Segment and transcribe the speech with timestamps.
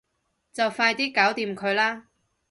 [0.51, 2.07] 就快啲搞掂佢啦